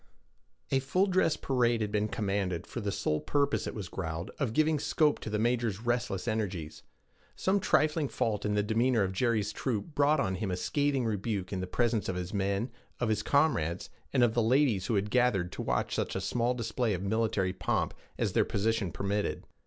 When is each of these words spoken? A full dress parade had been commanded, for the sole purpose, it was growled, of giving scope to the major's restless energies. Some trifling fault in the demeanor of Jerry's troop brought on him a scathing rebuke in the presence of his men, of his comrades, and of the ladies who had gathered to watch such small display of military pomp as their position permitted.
A 0.71 0.79
full 0.79 1.05
dress 1.05 1.37
parade 1.37 1.79
had 1.81 1.91
been 1.91 2.07
commanded, 2.07 2.65
for 2.65 2.81
the 2.81 2.91
sole 2.91 3.19
purpose, 3.21 3.67
it 3.67 3.75
was 3.75 3.87
growled, 3.87 4.31
of 4.39 4.51
giving 4.51 4.79
scope 4.79 5.19
to 5.19 5.29
the 5.29 5.37
major's 5.37 5.81
restless 5.81 6.27
energies. 6.27 6.81
Some 7.35 7.59
trifling 7.59 8.07
fault 8.07 8.43
in 8.43 8.55
the 8.55 8.63
demeanor 8.63 9.03
of 9.03 9.13
Jerry's 9.13 9.51
troop 9.53 9.93
brought 9.93 10.19
on 10.19 10.33
him 10.37 10.49
a 10.49 10.57
scathing 10.57 11.05
rebuke 11.05 11.53
in 11.53 11.59
the 11.59 11.67
presence 11.67 12.09
of 12.09 12.15
his 12.15 12.33
men, 12.33 12.71
of 12.99 13.09
his 13.09 13.21
comrades, 13.21 13.91
and 14.11 14.23
of 14.23 14.33
the 14.33 14.41
ladies 14.41 14.87
who 14.87 14.95
had 14.95 15.11
gathered 15.11 15.51
to 15.51 15.61
watch 15.61 15.93
such 15.93 16.13
small 16.13 16.55
display 16.55 16.95
of 16.95 17.03
military 17.03 17.53
pomp 17.53 17.93
as 18.17 18.33
their 18.33 18.43
position 18.43 18.91
permitted. 18.91 19.45